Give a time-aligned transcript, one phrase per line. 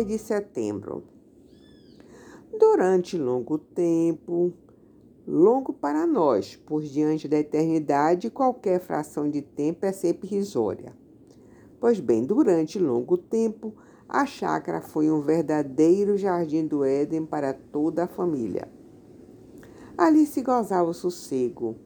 [0.00, 1.04] dia de setembro.
[2.58, 4.52] Durante longo tempo,
[5.26, 10.94] longo para nós, por diante da eternidade, qualquer fração de tempo é sempre risória.
[11.78, 13.74] Pois bem, durante longo tempo,
[14.08, 18.68] a chácara foi um verdadeiro jardim do Éden para toda a família.
[19.96, 21.76] Ali se gozava o sossego,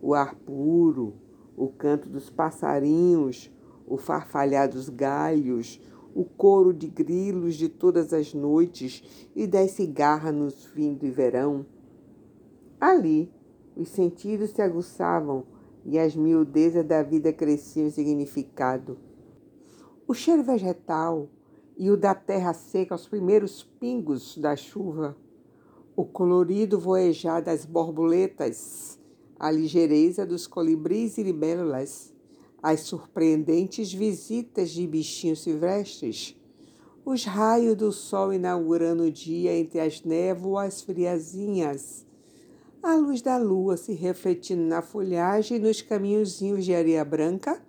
[0.00, 1.14] o ar puro,
[1.56, 3.50] o canto dos passarinhos,
[3.86, 5.80] o farfalhar dos galhos,
[6.14, 9.02] o coro de grilos de todas as noites
[9.34, 11.64] e das cigarras nos fins do verão.
[12.80, 13.30] Ali,
[13.76, 15.44] os sentidos se aguçavam
[15.84, 18.98] e as miudezas da vida cresciam em significado.
[20.06, 21.28] O cheiro vegetal
[21.76, 25.16] e o da terra seca aos primeiros pingos da chuva,
[25.94, 28.98] o colorido voejar das borboletas,
[29.38, 32.12] a ligeireza dos colibris e libélulas,
[32.62, 36.36] as surpreendentes visitas de bichinhos silvestres,
[37.04, 42.06] os raios do sol inaugurando o dia entre as névoas friazinhas,
[42.82, 47.62] a luz da lua se refletindo na folhagem nos caminhozinhos de areia branca,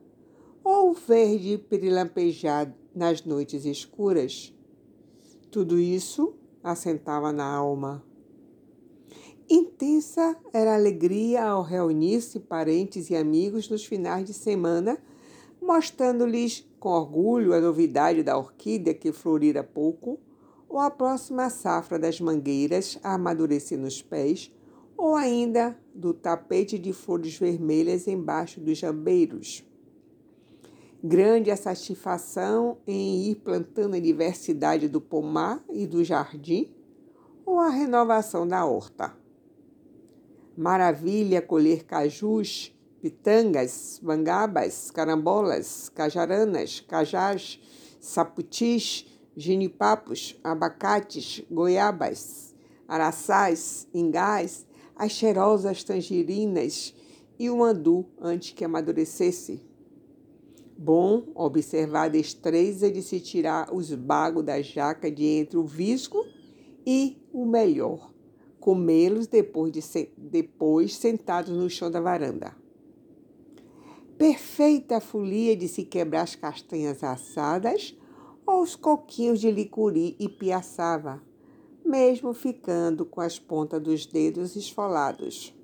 [0.64, 4.54] ou o verde perilampejado nas noites escuras.
[5.50, 8.04] Tudo isso assentava na alma.
[9.52, 14.96] Intensa era a alegria ao reunir-se parentes e amigos nos finais de semana,
[15.60, 20.20] mostrando-lhes com orgulho a novidade da orquídea que florira pouco,
[20.70, 24.54] ou a próxima safra das mangueiras a amadurecer nos pés,
[24.96, 29.66] ou ainda do tapete de flores vermelhas embaixo dos jambeiros.
[31.04, 36.72] Grande a satisfação em ir plantando a diversidade do pomar e do jardim,
[37.44, 39.18] ou a renovação da horta.
[40.60, 47.62] Maravilha colher cajus, pitangas, mangabas, carambolas, cajaranas, cajás,
[47.98, 49.06] saputis,
[49.38, 52.54] genipapos, abacates, goiabas,
[52.90, 56.94] araçás, ingás, as cheirosas tangerinas
[57.40, 59.66] e o andu antes que amadurecesse.
[60.78, 66.22] Bom observar a destreza de se tirar os bagos da jaca de entre o visco
[66.86, 68.12] e o melhor,
[68.60, 72.56] comê-los depois, de, depois sentados no chão da varanda.
[74.18, 77.98] Perfeita folia de se quebrar as castanhas assadas
[78.46, 81.22] ou os coquinhos de licuri e piaçava,
[81.86, 85.56] mesmo ficando com as pontas dos dedos esfolados.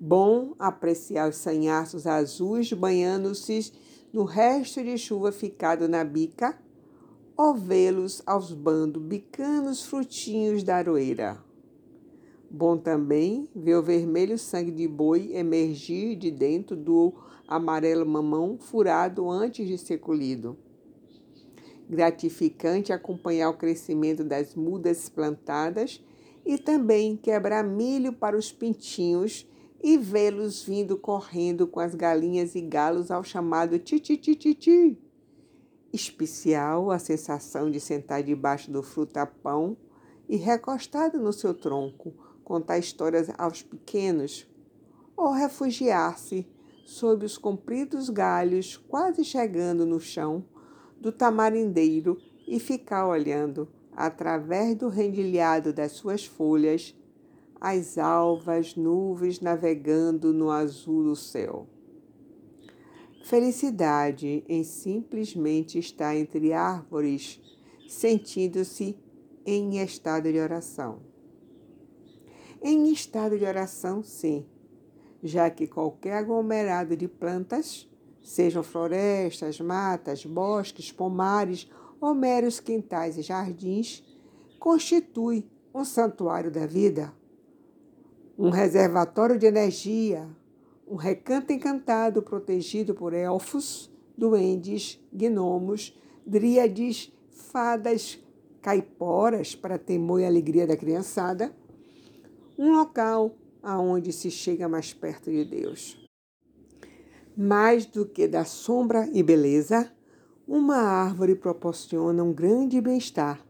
[0.00, 3.72] Bom apreciar os sanhaços azuis banhando-se
[4.12, 6.58] no resto de chuva ficado na bica
[7.36, 11.42] ou vê-los aos bandos bicando os frutinhos da aroeira.
[12.48, 17.12] Bom também ver o vermelho sangue de boi emergir de dentro do
[17.48, 20.56] amarelo mamão furado antes de ser colhido.
[21.90, 26.00] Gratificante acompanhar o crescimento das mudas plantadas
[26.46, 29.46] e também quebrar milho para os pintinhos
[29.82, 35.03] e vê-los vindo correndo com as galinhas e galos ao chamado ti-ti-ti-ti-ti
[35.94, 39.76] especial a sensação de sentar debaixo do frutapão
[40.28, 42.12] e recostado no seu tronco,
[42.42, 44.46] contar histórias aos pequenos,
[45.16, 46.46] ou refugiar-se
[46.84, 50.44] sob os compridos galhos, quase chegando no chão,
[51.00, 56.94] do tamarindeiro e ficar olhando, através do rendilhado das suas folhas,
[57.60, 61.68] as alvas nuvens navegando no azul do céu.
[63.24, 67.40] Felicidade em simplesmente estar entre árvores,
[67.88, 68.98] sentindo-se
[69.46, 71.00] em estado de oração.
[72.62, 74.44] Em estado de oração, sim,
[75.22, 77.88] já que qualquer aglomerado de plantas,
[78.22, 81.66] sejam florestas, matas, bosques, pomares
[81.98, 84.04] ou meros quintais e jardins,
[84.58, 87.10] constitui um santuário da vida,
[88.38, 90.28] um reservatório de energia,
[90.86, 98.18] um recanto encantado protegido por elfos, duendes, gnomos, dríades, fadas,
[98.60, 101.54] caiporas para temor e alegria da criançada,
[102.58, 105.98] um local aonde se chega mais perto de Deus.
[107.36, 109.90] Mais do que da sombra e beleza,
[110.46, 113.44] uma árvore proporciona um grande bem-estar,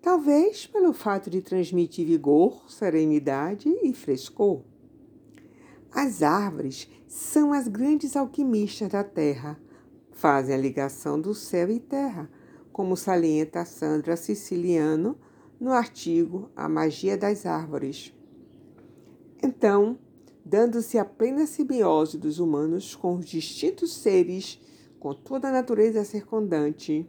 [0.00, 4.62] talvez pelo fato de transmitir vigor, serenidade e frescor.
[5.90, 9.58] As árvores são as grandes alquimistas da terra,
[10.12, 12.30] fazem a ligação do céu e terra,
[12.72, 15.18] como salienta Sandra Siciliano
[15.58, 18.14] no artigo A Magia das Árvores.
[19.42, 19.98] Então,
[20.44, 24.60] dando-se a plena simbiose dos humanos com os distintos seres,
[25.00, 27.08] com toda a natureza circundante,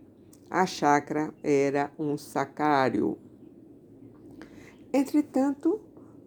[0.50, 3.18] A chácara era um sacário.
[4.92, 5.80] Entretanto,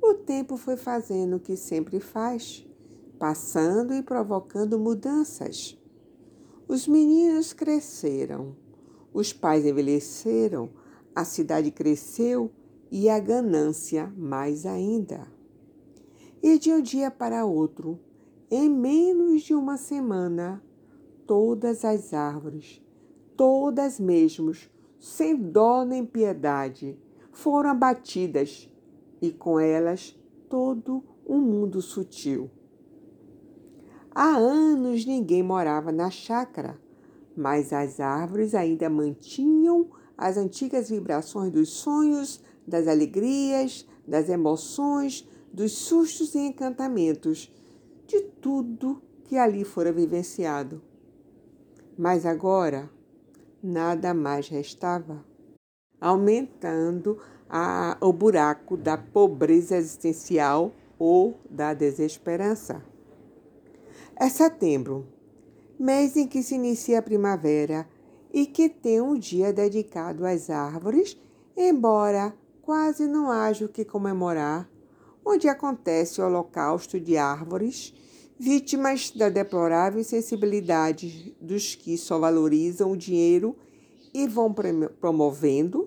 [0.03, 2.67] o tempo foi fazendo o que sempre faz,
[3.19, 5.81] passando e provocando mudanças.
[6.67, 8.57] Os meninos cresceram,
[9.15, 10.71] os pais envelheceram,
[11.15, 12.51] a cidade cresceu
[12.91, 15.27] e a ganância mais ainda.
[16.43, 18.01] E de um dia para outro,
[18.51, 20.61] em menos de uma semana,
[21.27, 22.83] todas as árvores,
[23.37, 24.69] todas mesmos,
[24.99, 26.99] sem dó nem piedade,
[27.31, 28.72] foram abatidas
[29.23, 30.19] e com elas
[30.51, 32.51] todo um mundo sutil.
[34.15, 36.79] Há anos ninguém morava na chácara,
[37.35, 39.89] mas as árvores ainda mantinham
[40.19, 47.51] as antigas vibrações dos sonhos, das alegrias, das emoções, dos sustos e encantamentos,
[48.07, 50.83] de tudo que ali fora vivenciado.
[51.97, 52.91] Mas agora
[53.63, 55.25] nada mais restava,
[56.01, 57.19] aumentando
[57.55, 62.83] a, o buraco da pobreza existencial ou da desesperança.
[64.17, 65.07] É setembro,
[65.79, 67.87] mês em que se inicia a primavera
[68.33, 71.19] e que tem um dia dedicado às árvores,
[71.55, 74.67] embora quase não haja o que comemorar,
[75.23, 77.93] onde acontece o holocausto de árvores,
[78.39, 83.55] vítimas da deplorável sensibilidade dos que só valorizam o dinheiro
[84.15, 84.55] e vão
[85.01, 85.82] promovendo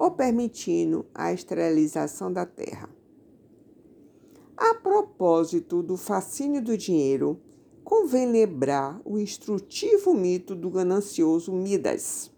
[0.00, 2.88] ou permitindo a esterilização da terra.
[4.56, 7.38] A propósito do fascínio do dinheiro,
[7.84, 12.32] convém lembrar o instrutivo mito do ganancioso Midas.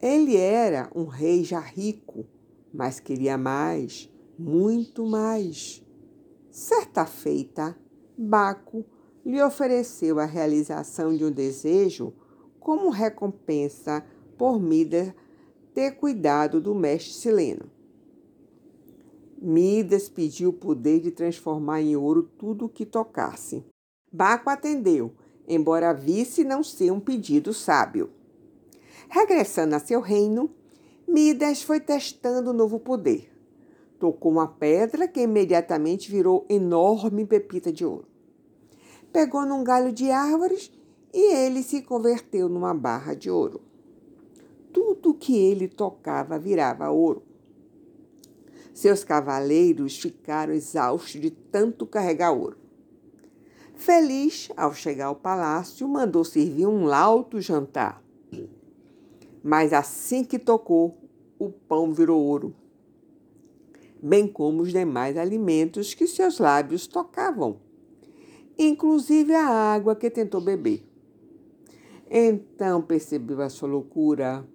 [0.00, 2.24] Ele era um rei já rico,
[2.72, 4.08] mas queria mais,
[4.38, 5.84] muito mais.
[6.52, 7.76] Certa feita,
[8.16, 8.84] Baco
[9.26, 12.12] lhe ofereceu a realização de um desejo
[12.60, 14.04] como recompensa
[14.38, 15.12] por Midas
[15.74, 17.70] ter cuidado do mestre Sileno.
[19.40, 23.64] Midas pediu o poder de transformar em ouro tudo o que tocasse.
[24.12, 25.14] Baco atendeu,
[25.48, 28.10] embora visse não ser um pedido sábio.
[29.08, 30.50] Regressando a seu reino,
[31.08, 33.32] Midas foi testando o novo poder.
[33.98, 38.06] Tocou uma pedra que imediatamente virou enorme pepita de ouro.
[39.12, 40.70] Pegou num galho de árvores
[41.12, 43.69] e ele se converteu numa barra de ouro
[44.72, 47.22] tudo que ele tocava virava ouro.
[48.72, 52.56] Seus cavaleiros ficaram exaustos de tanto carregar ouro.
[53.74, 58.02] Feliz, ao chegar ao palácio, mandou servir um lauto jantar.
[59.42, 60.98] Mas assim que tocou,
[61.38, 62.54] o pão virou ouro,
[64.02, 67.58] bem como os demais alimentos que seus lábios tocavam,
[68.58, 70.84] inclusive a água que tentou beber.
[72.10, 74.46] Então percebeu a sua loucura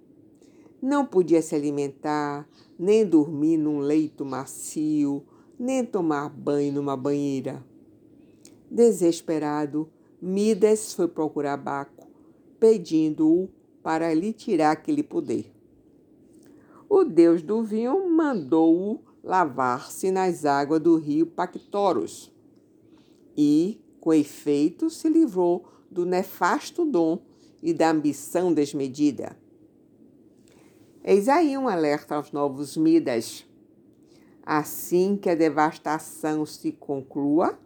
[0.86, 2.48] não podia se alimentar,
[2.78, 5.26] nem dormir num leito macio,
[5.58, 7.66] nem tomar banho numa banheira.
[8.70, 9.90] Desesperado,
[10.22, 12.08] Midas foi procurar Baco,
[12.60, 13.50] pedindo-o
[13.82, 15.52] para lhe tirar aquele poder.
[16.88, 22.31] O deus do vinho mandou-o lavar-se nas águas do rio Pactoros
[23.36, 27.24] e, com efeito, se livrou do nefasto dom
[27.64, 29.36] e da ambição desmedida.
[31.07, 33.45] Eis aí um alerta aos novos Midas.
[34.44, 37.59] Assim que a devastação se conclua,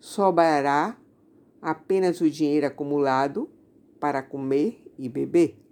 [0.00, 0.98] sobrará
[1.62, 3.48] apenas o dinheiro acumulado
[4.00, 5.62] para comer e beber.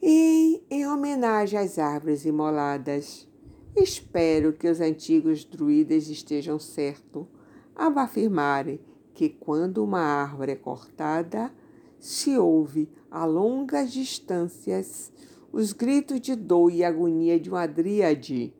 [0.00, 3.28] E, em homenagem às árvores imoladas,
[3.74, 7.26] espero que os antigos druidas estejam certos
[7.74, 8.78] ao afirmarem
[9.12, 11.52] que quando uma árvore é cortada,
[11.98, 15.12] se ouve a longas distâncias
[15.52, 18.52] os gritos de dor e agonia de uma dríade.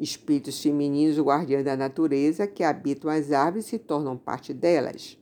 [0.00, 5.18] Espíritos femininos guardiãs da natureza que habitam as árvores se tornam parte delas.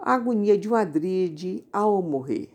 [0.00, 2.48] A agonia de uma dríade ao morrer.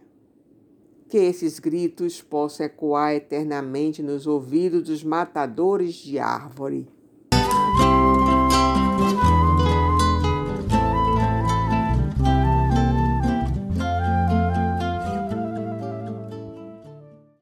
[1.07, 6.88] Que esses gritos possam ecoar eternamente nos ouvidos dos matadores de árvore.